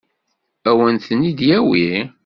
[0.69, 1.91] Ad wen-ten-id-yawi?